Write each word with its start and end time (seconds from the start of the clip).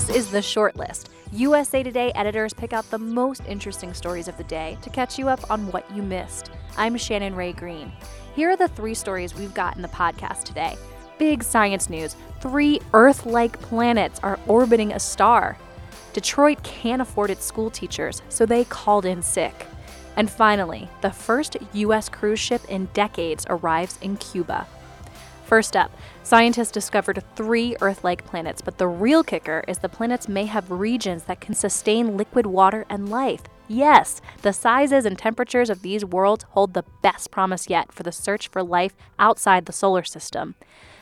This 0.00 0.16
is 0.16 0.30
the 0.30 0.40
short 0.40 0.76
list. 0.76 1.10
USA 1.30 1.82
Today 1.82 2.10
editors 2.14 2.54
pick 2.54 2.72
out 2.72 2.90
the 2.90 2.98
most 2.98 3.42
interesting 3.46 3.92
stories 3.92 4.28
of 4.28 4.36
the 4.38 4.44
day 4.44 4.78
to 4.80 4.88
catch 4.88 5.18
you 5.18 5.28
up 5.28 5.50
on 5.50 5.70
what 5.72 5.88
you 5.94 6.02
missed. 6.02 6.50
I'm 6.78 6.96
Shannon 6.96 7.34
Rae 7.34 7.52
Green. 7.52 7.92
Here 8.34 8.48
are 8.48 8.56
the 8.56 8.68
three 8.68 8.94
stories 8.94 9.34
we've 9.34 9.52
got 9.52 9.76
in 9.76 9.82
the 9.82 9.88
podcast 9.88 10.44
today. 10.44 10.78
Big 11.18 11.44
science 11.44 11.90
news 11.90 12.16
three 12.40 12.80
Earth 12.94 13.26
like 13.26 13.60
planets 13.60 14.18
are 14.22 14.40
orbiting 14.46 14.94
a 14.94 14.98
star. 14.98 15.58
Detroit 16.14 16.62
can't 16.62 17.02
afford 17.02 17.28
its 17.28 17.44
school 17.44 17.68
teachers, 17.68 18.22
so 18.30 18.46
they 18.46 18.64
called 18.64 19.04
in 19.04 19.22
sick. 19.22 19.66
And 20.16 20.30
finally, 20.30 20.88
the 21.02 21.12
first 21.12 21.58
U.S. 21.74 22.08
cruise 22.08 22.40
ship 22.40 22.62
in 22.70 22.86
decades 22.94 23.44
arrives 23.50 23.98
in 24.00 24.16
Cuba. 24.16 24.66
First 25.50 25.74
up, 25.74 25.90
scientists 26.22 26.70
discovered 26.70 27.24
three 27.34 27.74
Earth 27.80 28.04
like 28.04 28.24
planets, 28.24 28.62
but 28.62 28.78
the 28.78 28.86
real 28.86 29.24
kicker 29.24 29.64
is 29.66 29.78
the 29.78 29.88
planets 29.88 30.28
may 30.28 30.44
have 30.44 30.70
regions 30.70 31.24
that 31.24 31.40
can 31.40 31.56
sustain 31.56 32.16
liquid 32.16 32.46
water 32.46 32.86
and 32.88 33.08
life. 33.08 33.42
Yes, 33.66 34.20
the 34.42 34.52
sizes 34.52 35.04
and 35.04 35.18
temperatures 35.18 35.68
of 35.68 35.82
these 35.82 36.04
worlds 36.04 36.44
hold 36.50 36.74
the 36.74 36.84
best 37.02 37.32
promise 37.32 37.68
yet 37.68 37.90
for 37.90 38.04
the 38.04 38.12
search 38.12 38.46
for 38.46 38.62
life 38.62 38.94
outside 39.18 39.66
the 39.66 39.72
solar 39.72 40.04
system. 40.04 40.54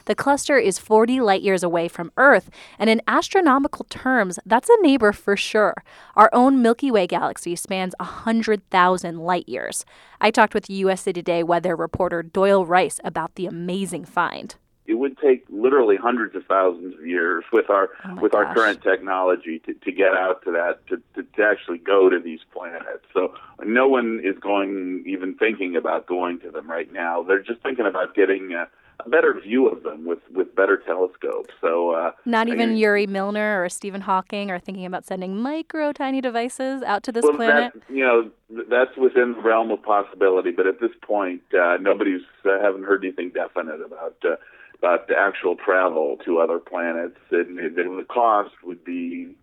The 0.09 0.15
cluster 0.15 0.57
is 0.57 0.79
40 0.79 1.21
light 1.21 1.43
years 1.43 1.63
away 1.63 1.87
from 1.87 2.13
Earth, 2.17 2.49
and 2.79 2.89
in 2.89 3.03
astronomical 3.07 3.85
terms, 3.91 4.39
that's 4.47 4.71
a 4.71 4.81
neighbor 4.81 5.13
for 5.13 5.37
sure. 5.37 5.85
Our 6.17 6.31
own 6.33 6.63
Milky 6.63 6.91
Way 6.91 7.07
galaxy 7.07 7.55
spans 7.57 7.95
100,000 8.01 9.19
light 9.19 9.47
years. 9.47 9.85
I 10.19 10.31
talked 10.31 10.55
with 10.55 10.71
USA 10.71 11.13
Today 11.13 11.43
weather 11.43 11.77
reporter 11.77 12.23
Doyle 12.23 12.65
Rice 12.65 13.01
about 13.05 13.35
the 13.35 13.45
amazing 13.45 14.07
find 14.07 14.55
it 14.87 14.95
would 14.95 15.19
take 15.19 15.45
literally 15.51 15.97
hundreds 15.97 16.35
of 16.35 16.47
thousands 16.47 16.95
of 16.95 17.07
years 17.07 17.45
with 17.53 17.69
our 17.69 17.91
oh 18.07 18.15
with 18.23 18.33
gosh. 18.33 18.47
our 18.47 18.55
current 18.55 18.83
technology 18.83 19.59
to, 19.67 19.75
to 19.75 19.93
get 19.93 20.15
out 20.15 20.43
to 20.45 20.53
that 20.53 20.81
to, 20.87 20.97
to, 21.15 21.29
to 21.37 21.43
actually 21.43 21.77
go 21.77 22.09
to 22.09 22.19
these 22.19 22.41
planets. 22.55 23.05
So 23.13 23.35
no 23.63 23.87
one 23.87 24.23
is 24.25 24.39
going 24.41 25.05
even 25.07 25.35
thinking 25.35 25.77
about 25.77 26.07
going 26.07 26.41
to 26.41 26.51
them 26.51 26.71
right 26.71 26.91
now. 26.91 27.23
They're 27.23 27.43
just 27.43 27.61
thinking 27.61 27.85
about 27.85 28.15
getting 28.15 28.55
a, 28.55 28.67
a 29.05 29.09
better 29.09 29.39
view 29.41 29.69
of 29.69 29.83
them 29.83 30.05
with 30.05 30.19
with 30.33 30.55
better 30.55 30.77
telescopes. 30.77 31.55
So 31.61 31.91
uh, 31.91 32.13
not 32.25 32.49
even 32.49 32.71
I, 32.71 32.75
Yuri 32.75 33.07
Milner 33.07 33.63
or 33.63 33.69
Stephen 33.69 34.01
Hawking 34.01 34.51
are 34.51 34.59
thinking 34.59 34.87
about 34.87 35.05
sending 35.05 35.37
micro 35.37 35.93
tiny 35.93 36.21
devices 36.21 36.83
out 36.83 37.03
to 37.05 37.13
this 37.13 37.23
well, 37.23 37.35
planet. 37.35 37.73
That, 37.75 37.95
you 37.95 38.05
know 38.05 38.31
that's 38.71 38.97
within 38.97 39.35
the 39.35 39.41
realm 39.41 39.71
of 39.71 39.83
possibility, 39.83 40.51
but 40.51 40.67
at 40.67 40.81
this 40.81 40.93
point, 41.03 41.43
uh, 41.55 41.77
nobody's 41.81 42.23
uh, 42.45 42.61
haven't 42.61 42.85
heard 42.85 43.05
anything 43.05 43.31
definite 43.31 43.81
about. 43.81 44.17
Uh, 44.25 44.37
about 44.81 45.09
the 45.09 45.15
actual 45.19 45.57
travel 45.57 46.19
to 46.25 46.39
other 46.39 46.61
planets, 46.61 47.19
and, 47.33 47.59
and 47.59 47.77
the 47.77 48.07
cost 48.09 48.53
would 48.63 48.85
be 48.85 49.35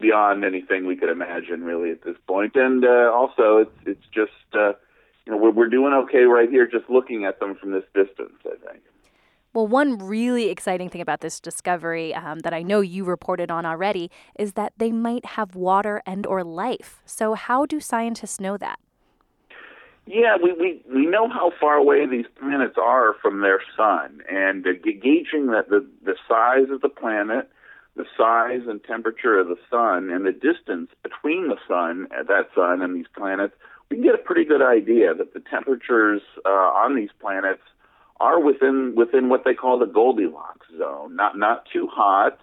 beyond 0.00 0.44
anything 0.44 0.86
we 0.86 0.96
could 0.96 1.10
imagine, 1.10 1.64
really, 1.64 1.90
at 1.90 2.02
this 2.02 2.16
point. 2.26 2.54
And 2.54 2.84
uh, 2.84 3.10
also, 3.12 3.58
it's 3.58 3.76
it's 3.84 4.06
just 4.14 4.30
uh, 4.54 4.74
you 5.30 5.36
know 5.36 5.42
we're 5.42 5.52
we're 5.52 5.68
doing 5.68 5.92
okay 5.92 6.24
right 6.24 6.50
here, 6.50 6.66
just 6.66 6.88
looking 6.90 7.24
at 7.24 7.38
them 7.40 7.54
from 7.54 7.70
this 7.70 7.84
distance. 7.94 8.34
I 8.44 8.56
think. 8.66 8.82
Well, 9.52 9.66
one 9.66 9.98
really 9.98 10.48
exciting 10.48 10.90
thing 10.90 11.00
about 11.00 11.22
this 11.22 11.40
discovery 11.40 12.14
um, 12.14 12.40
that 12.40 12.54
I 12.54 12.62
know 12.62 12.80
you 12.80 13.04
reported 13.04 13.50
on 13.50 13.66
already 13.66 14.08
is 14.38 14.52
that 14.52 14.72
they 14.76 14.92
might 14.92 15.24
have 15.24 15.56
water 15.56 16.02
and 16.06 16.24
or 16.24 16.44
life. 16.44 17.02
So, 17.04 17.34
how 17.34 17.66
do 17.66 17.80
scientists 17.80 18.38
know 18.38 18.56
that? 18.58 18.78
Yeah, 20.06 20.36
we, 20.42 20.52
we, 20.52 20.82
we 20.92 21.06
know 21.06 21.28
how 21.28 21.52
far 21.60 21.74
away 21.74 22.06
these 22.06 22.26
planets 22.38 22.76
are 22.80 23.14
from 23.20 23.42
their 23.42 23.60
sun, 23.76 24.22
and 24.30 24.66
uh, 24.66 24.70
gauging 24.82 25.46
that 25.48 25.68
the, 25.68 25.86
the 26.04 26.14
size 26.28 26.70
of 26.70 26.80
the 26.80 26.88
planet, 26.88 27.48
the 27.96 28.04
size 28.16 28.62
and 28.68 28.82
temperature 28.84 29.38
of 29.38 29.48
the 29.48 29.56
sun, 29.70 30.10
and 30.10 30.24
the 30.24 30.32
distance 30.32 30.90
between 31.02 31.48
the 31.48 31.56
sun, 31.66 32.06
that 32.10 32.48
sun, 32.54 32.82
and 32.82 32.96
these 32.96 33.10
planets, 33.16 33.54
we 33.90 33.96
can 33.96 34.04
get 34.04 34.14
a 34.14 34.18
pretty 34.18 34.44
good 34.44 34.62
idea 34.62 35.14
that 35.14 35.34
the 35.34 35.42
temperatures 35.50 36.22
uh, 36.44 36.48
on 36.48 36.94
these 36.94 37.10
planets 37.20 37.62
are 38.20 38.38
within 38.40 38.94
within 38.96 39.28
what 39.28 39.44
they 39.44 39.54
call 39.54 39.78
the 39.78 39.86
Goldilocks 39.86 40.66
zone, 40.78 41.16
not 41.16 41.36
not 41.38 41.64
too 41.72 41.88
hot 41.90 42.38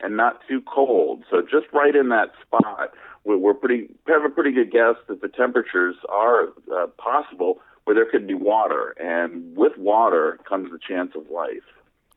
and 0.00 0.16
not 0.16 0.40
too 0.48 0.60
cold, 0.62 1.24
so 1.30 1.40
just 1.40 1.66
right 1.72 1.94
in 1.94 2.08
that 2.10 2.32
spot 2.42 2.92
we're 3.24 3.54
pretty 3.54 3.88
have 4.06 4.24
a 4.24 4.28
pretty 4.28 4.52
good 4.52 4.70
guess 4.70 4.96
that 5.08 5.20
the 5.20 5.28
temperatures 5.28 5.96
are 6.08 6.48
uh, 6.72 6.86
possible 6.98 7.60
where 7.84 7.94
there 7.94 8.06
could 8.10 8.26
be 8.26 8.34
water, 8.34 8.94
and 8.98 9.56
with 9.56 9.76
water 9.76 10.38
comes 10.48 10.70
the 10.70 10.78
chance 10.78 11.12
of 11.14 11.28
life. 11.30 11.64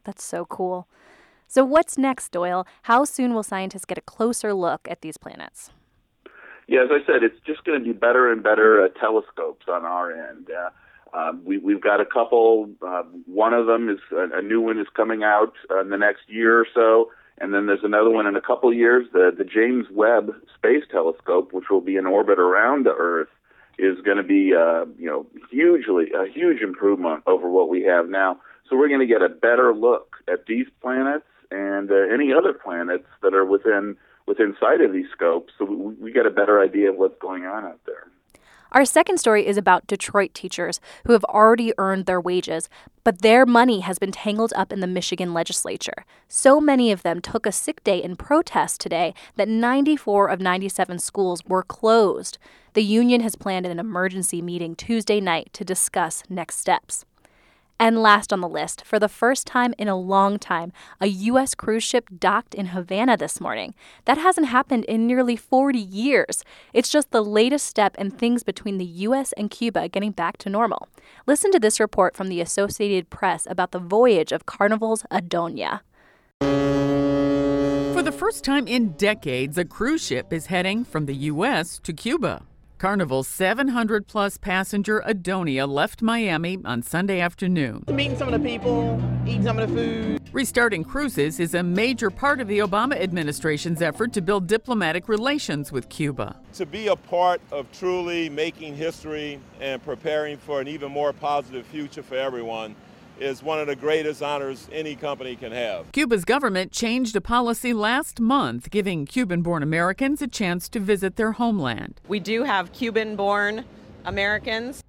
That's 0.03 0.23
so 0.23 0.45
cool. 0.45 0.87
So, 1.49 1.63
what's 1.63 1.97
next, 1.97 2.33
Doyle? 2.33 2.67
How 2.83 3.05
soon 3.05 3.33
will 3.33 3.43
scientists 3.43 3.85
get 3.85 3.97
a 3.97 4.01
closer 4.01 4.53
look 4.53 4.85
at 4.89 5.01
these 5.01 5.15
planets? 5.17 5.71
Yeah, 6.67 6.83
as 6.83 6.89
I 6.91 6.99
said, 7.07 7.23
it's 7.23 7.39
just 7.45 7.63
going 7.63 7.79
to 7.79 7.85
be 7.85 7.97
better 7.97 8.29
and 8.29 8.43
better 8.43 8.83
uh, 8.83 8.89
telescopes 8.99 9.65
on 9.69 9.85
our 9.85 10.11
end. 10.11 10.49
Uh, 10.51 11.17
um, 11.17 11.41
we, 11.45 11.57
we've 11.57 11.81
got 11.81 12.01
a 12.01 12.05
couple. 12.05 12.69
Uh, 12.85 13.03
one 13.25 13.53
of 13.53 13.65
them 13.65 13.89
is 13.89 13.99
a, 14.11 14.39
a 14.39 14.41
new 14.41 14.59
one 14.59 14.77
is 14.77 14.87
coming 14.93 15.23
out 15.23 15.53
uh, 15.71 15.79
in 15.79 15.89
the 15.89 15.97
next 15.97 16.23
year 16.27 16.59
or 16.59 16.67
so. 16.75 17.11
And 17.37 17.53
then 17.53 17.67
there's 17.67 17.83
another 17.83 18.09
one 18.09 18.27
in 18.27 18.35
a 18.35 18.41
couple 18.41 18.73
years, 18.73 19.05
the, 19.13 19.31
the 19.35 19.45
James 19.45 19.85
Webb 19.91 20.33
Space 20.55 20.83
Telescope, 20.91 21.53
which 21.53 21.65
will 21.69 21.81
be 21.81 21.95
in 21.95 22.05
orbit 22.07 22.39
around 22.39 22.85
the 22.85 22.93
Earth, 22.97 23.29
is 23.77 24.01
going 24.01 24.17
to 24.17 24.23
be, 24.23 24.53
uh, 24.53 24.85
you 24.97 25.05
know, 25.05 25.27
hugely 25.49 26.11
a 26.13 26.27
huge 26.29 26.61
improvement 26.61 27.23
over 27.27 27.49
what 27.49 27.69
we 27.69 27.83
have 27.83 28.09
now. 28.09 28.39
So 28.67 28.75
we're 28.75 28.89
going 28.89 28.99
to 28.99 29.05
get 29.05 29.21
a 29.21 29.29
better 29.29 29.73
look 29.73 30.17
at 30.27 30.47
these 30.47 30.65
planets 30.81 31.23
and 31.51 31.91
uh, 31.91 31.95
any 32.13 32.33
other 32.33 32.53
planets 32.53 33.07
that 33.21 33.33
are 33.33 33.45
within 33.45 33.97
within 34.25 34.55
sight 34.59 34.81
of 34.81 34.91
these 34.91 35.07
scopes. 35.11 35.53
So 35.57 35.65
we, 35.65 35.93
we 35.95 36.11
get 36.11 36.25
a 36.25 36.29
better 36.29 36.61
idea 36.61 36.91
of 36.91 36.97
what's 36.97 37.17
going 37.19 37.45
on 37.45 37.63
out 37.63 37.79
there. 37.85 38.07
Our 38.73 38.83
second 38.83 39.17
story 39.19 39.47
is 39.47 39.57
about 39.57 39.87
Detroit 39.87 40.33
teachers 40.33 40.81
who 41.05 41.13
have 41.13 41.23
already 41.25 41.73
earned 41.77 42.05
their 42.05 42.19
wages, 42.19 42.67
but 43.05 43.21
their 43.21 43.45
money 43.45 43.79
has 43.79 43.97
been 43.97 44.11
tangled 44.11 44.51
up 44.57 44.73
in 44.73 44.81
the 44.81 44.87
Michigan 44.87 45.33
legislature. 45.33 46.05
So 46.27 46.59
many 46.59 46.91
of 46.91 47.03
them 47.03 47.21
took 47.21 47.45
a 47.45 47.51
sick 47.53 47.81
day 47.85 48.03
in 48.03 48.17
protest 48.17 48.81
today 48.81 49.13
that 49.37 49.47
94 49.47 50.27
of 50.27 50.41
97 50.41 50.99
schools 50.99 51.45
were 51.45 51.63
closed. 51.63 52.37
The 52.73 52.83
union 52.83 53.21
has 53.21 53.35
planned 53.35 53.65
an 53.65 53.79
emergency 53.79 54.41
meeting 54.41 54.75
Tuesday 54.75 55.21
night 55.21 55.49
to 55.53 55.63
discuss 55.63 56.23
next 56.29 56.59
steps. 56.59 57.05
And 57.79 58.01
last 58.01 58.33
on 58.33 58.41
the 58.41 58.49
list, 58.49 58.83
for 58.83 58.97
the 58.97 59.07
first 59.07 59.45
time 59.45 59.73
in 59.77 59.87
a 59.87 59.95
long 59.95 60.39
time, 60.39 60.73
a 60.99 61.07
U.S. 61.07 61.53
cruise 61.53 61.83
ship 61.83 62.09
docked 62.17 62.55
in 62.55 62.67
Havana 62.67 63.17
this 63.17 63.39
morning. 63.39 63.75
That 64.05 64.17
hasn't 64.17 64.47
happened 64.47 64.85
in 64.85 65.05
nearly 65.05 65.35
40 65.35 65.77
years. 65.77 66.43
It's 66.73 66.89
just 66.89 67.11
the 67.11 67.23
latest 67.23 67.67
step 67.67 67.95
in 67.97 68.09
things 68.09 68.43
between 68.43 68.77
the 68.77 68.85
U.S. 68.85 69.31
and 69.33 69.51
Cuba 69.51 69.89
getting 69.89 70.11
back 70.11 70.37
to 70.39 70.49
normal. 70.49 70.87
Listen 71.27 71.51
to 71.51 71.59
this 71.59 71.79
report 71.79 72.15
from 72.15 72.29
the 72.29 72.41
Associated 72.41 73.11
Press 73.11 73.45
about 73.47 73.71
the 73.71 73.79
voyage 73.79 74.31
of 74.31 74.47
Carnival's 74.47 75.03
Adonia. 75.11 75.81
For 76.39 78.03
the 78.03 78.11
first 78.11 78.43
time 78.43 78.67
in 78.67 78.89
decades, 78.93 79.57
a 79.57 79.65
cruise 79.65 80.05
ship 80.05 80.33
is 80.33 80.47
heading 80.47 80.83
from 80.83 81.05
the 81.05 81.15
U.S. 81.15 81.79
to 81.83 81.93
Cuba. 81.93 82.43
Carnival's 82.77 83.27
700 83.27 84.07
plus 84.07 84.37
passenger 84.37 85.01
Adonia 85.07 85.67
left 85.67 86.03
Miami 86.03 86.59
on 86.63 86.83
Sunday 86.83 87.19
afternoon. 87.19 87.83
Meeting 87.87 88.15
some 88.17 88.31
of 88.31 88.39
the 88.39 88.47
people, 88.47 89.01
eating 89.25 89.43
some 89.43 89.57
of 89.57 89.67
the 89.69 89.75
food. 89.75 90.21
Restarting 90.31 90.83
cruises 90.83 91.39
is 91.39 91.55
a 91.55 91.63
major 91.63 92.11
part 92.11 92.39
of 92.39 92.47
the 92.47 92.59
Obama 92.59 92.95
administration's 93.01 93.81
effort 93.81 94.13
to 94.13 94.21
build 94.21 94.45
diplomatic 94.45 95.09
relations 95.09 95.71
with 95.71 95.89
Cuba. 95.89 96.35
To 96.53 96.65
be 96.67 96.87
a 96.87 96.95
part 96.95 97.41
of 97.51 97.71
truly 97.71 98.29
making 98.29 98.75
history 98.75 99.39
and 99.59 99.83
preparing 99.83 100.37
for 100.37 100.61
an 100.61 100.67
even 100.67 100.91
more 100.91 101.13
positive 101.13 101.65
future 101.65 102.03
for 102.03 102.15
everyone 102.15 102.75
is 103.19 103.43
one 103.43 103.59
of 103.59 103.67
the 103.67 103.75
greatest 103.75 104.21
honors 104.21 104.67
any 104.71 104.95
company 104.95 105.35
can 105.35 105.51
have. 105.51 105.91
Cuba's 105.91 106.25
government 106.25 106.71
changed 106.71 107.15
a 107.15 107.21
policy 107.21 107.73
last 107.73 108.19
month 108.19 108.69
giving 108.69 109.05
Cuban 109.05 109.41
born 109.41 109.63
Americans 109.63 110.21
a 110.21 110.27
chance 110.27 110.69
to 110.69 110.79
visit 110.79 111.15
their 111.15 111.33
homeland. 111.33 112.01
We 112.07 112.19
do 112.19 112.43
have 112.43 112.71
Cuban 112.73 113.15
born 113.15 113.65
Americans. 114.05 114.83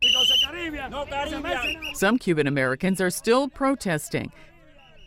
Some 1.95 2.19
Cuban 2.19 2.47
Americans 2.47 3.01
are 3.01 3.11
still 3.11 3.49
protesting. 3.49 4.33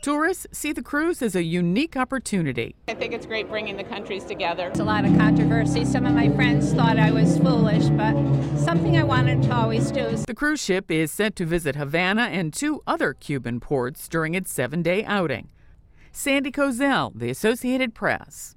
Tourists 0.01 0.47
see 0.51 0.73
the 0.73 0.81
cruise 0.81 1.21
as 1.21 1.35
a 1.35 1.43
unique 1.43 1.95
opportunity. 1.95 2.75
I 2.87 2.95
think 2.95 3.13
it's 3.13 3.27
great 3.27 3.47
bringing 3.47 3.77
the 3.77 3.83
countries 3.83 4.23
together. 4.23 4.69
It's 4.69 4.79
a 4.79 4.83
lot 4.83 5.05
of 5.05 5.15
controversy. 5.15 5.85
Some 5.85 6.07
of 6.07 6.15
my 6.15 6.27
friends 6.29 6.73
thought 6.73 6.97
I 6.97 7.11
was 7.11 7.37
foolish, 7.37 7.85
but 7.89 8.15
something 8.57 8.97
I 8.97 9.03
wanted 9.03 9.43
to 9.43 9.55
always 9.55 9.91
do. 9.91 10.17
The 10.25 10.33
cruise 10.33 10.59
ship 10.59 10.89
is 10.89 11.11
set 11.11 11.35
to 11.35 11.45
visit 11.45 11.75
Havana 11.75 12.23
and 12.23 12.51
two 12.51 12.81
other 12.87 13.13
Cuban 13.13 13.59
ports 13.59 14.07
during 14.07 14.33
its 14.33 14.51
seven 14.51 14.81
day 14.81 15.03
outing. 15.03 15.49
Sandy 16.11 16.51
Kozel, 16.51 17.11
The 17.15 17.29
Associated 17.29 17.93
Press. 17.93 18.55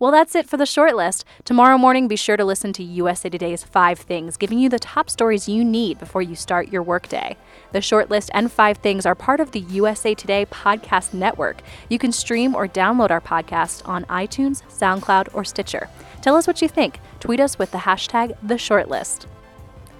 Well, 0.00 0.12
that's 0.12 0.36
it 0.36 0.48
for 0.48 0.56
the 0.56 0.64
short 0.64 0.94
list. 0.94 1.24
Tomorrow 1.44 1.76
morning, 1.76 2.06
be 2.06 2.14
sure 2.14 2.36
to 2.36 2.44
listen 2.44 2.72
to 2.74 2.84
USA 2.84 3.28
Today's 3.28 3.64
Five 3.64 3.98
Things, 3.98 4.36
giving 4.36 4.60
you 4.60 4.68
the 4.68 4.78
top 4.78 5.10
stories 5.10 5.48
you 5.48 5.64
need 5.64 5.98
before 5.98 6.22
you 6.22 6.36
start 6.36 6.68
your 6.68 6.84
workday. 6.84 7.36
The 7.72 7.80
short 7.80 8.08
list 8.08 8.30
and 8.32 8.50
five 8.52 8.78
things 8.78 9.04
are 9.04 9.16
part 9.16 9.40
of 9.40 9.50
the 9.50 9.60
USA 9.60 10.14
Today 10.14 10.46
Podcast 10.46 11.14
Network. 11.14 11.62
You 11.88 11.98
can 11.98 12.12
stream 12.12 12.54
or 12.54 12.68
download 12.68 13.10
our 13.10 13.20
podcast 13.20 13.86
on 13.88 14.04
iTunes, 14.04 14.62
SoundCloud, 14.70 15.34
or 15.34 15.44
Stitcher. 15.44 15.88
Tell 16.22 16.36
us 16.36 16.46
what 16.46 16.62
you 16.62 16.68
think. 16.68 17.00
Tweet 17.18 17.40
us 17.40 17.58
with 17.58 17.72
the 17.72 17.78
hashtag 17.78 18.36
The 18.40 18.54
Shortlist. 18.54 19.26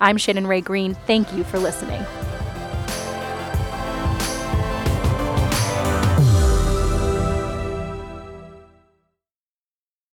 I'm 0.01 0.17
Shannon 0.17 0.47
Rae 0.47 0.61
Green. 0.61 0.95
Thank 1.09 1.33
you 1.33 1.43
for 1.43 1.59
listening. 1.59 2.05